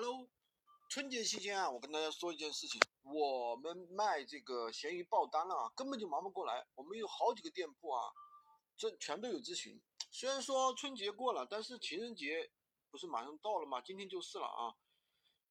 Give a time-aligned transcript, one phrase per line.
[0.00, 0.28] Hello，
[0.88, 6.64] 春节期间啊，我跟大家说一件事情，我们卖这个闲鱼爆单了啊，根本就忙不过来。
[6.76, 8.12] 我们有好几个店铺啊，
[8.76, 9.82] 这全都有咨询。
[10.12, 12.48] 虽然说春节过了，但是情人节
[12.92, 13.80] 不是马上到了吗？
[13.80, 14.76] 今天就是了啊。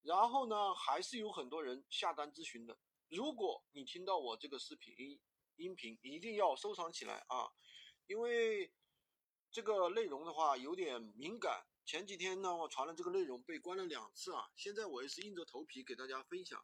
[0.02, 2.78] 然后呢，还是有很多人下单咨询的。
[3.10, 5.20] 如果你听到我这个视频
[5.58, 7.52] 音频，一定要收藏起来啊，
[8.06, 8.72] 因为
[9.52, 11.66] 这个内容的话有点敏感。
[11.88, 16.62] 前几天呢，我传了这个内容被关了两次啊，现在我也是硬着头皮给大家分享。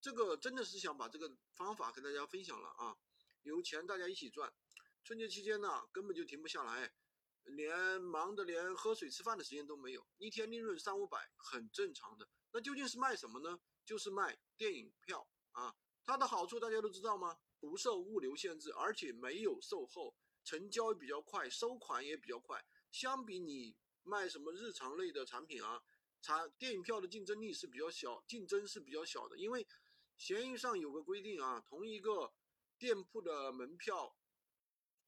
[0.00, 2.96] 这个真的是想把这个方法给大家分享了啊，
[3.42, 4.54] 有钱大家一起赚。
[5.02, 6.94] 春节期间呢，根本就停不下来，
[7.42, 12.28] 连忙的连喝水吃饭的时间都没有，一天利润三五百很正常的。
[12.52, 13.58] 那究竟是卖什么呢？
[13.84, 17.36] 就是卖电影票啊，它的好处大家都知道吗？
[17.58, 22.64] 不受物流限制，而且没有售后，成交比较快，收款也比较快。
[22.92, 23.76] 相比你。
[24.02, 25.82] 卖什么日常类的产品啊？
[26.22, 29.66] 产电影票的竞争力是比较小，竞争是比较小的，因为
[30.18, 32.34] 闲鱼上有个规定啊，同一个
[32.78, 34.14] 店铺的门票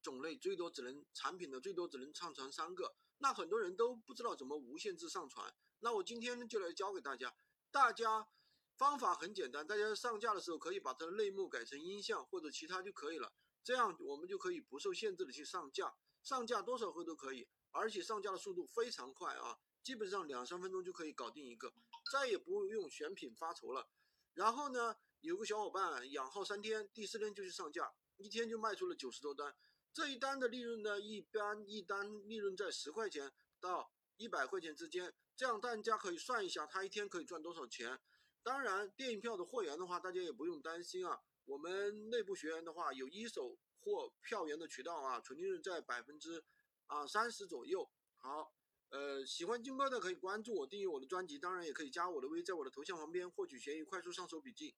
[0.01, 5.53] 种类最多只能产品的最多只能上传三个，那很多人都不知道怎么无限制上传。
[5.81, 7.35] 那我今天就来教给大家，
[7.69, 8.27] 大家
[8.75, 13.31] 方法很简单，大家上架的时候可以把它的类目改成音像或者其他就可以了，
[13.63, 17.47] 这样我们就可以不受限制的去上架，上架多少个都可以。
[17.73, 21.73] 而且上架的速度非常快啊，基本上两三分钟就可以搞定一个，
[22.11, 23.89] 再也不用选品发愁了。
[24.33, 29.55] 然后呢，有个小伙伴养号三天，第四天就去上架，一天就卖出了九十多单。
[29.91, 35.13] 这一单的利润呢，一般一单利润在十块钱到一百块钱之间。
[35.35, 37.99] 这样大家可以算一下，他一天可以赚多少钱。
[38.43, 41.19] 当然，电影票的货源的话，大家也不用担心啊。
[41.45, 46.43] 我们内部学员的话，有一手货票源的渠道啊，纯利润在百分之。
[46.87, 47.89] 啊，三十左右。
[48.17, 48.53] 好，
[48.89, 54.75] 呃，喜欢金哥的可以关注我，订阅我的专辑，当然也可以加我的微，在我的头像旁边获取闲鱼快速上手笔记。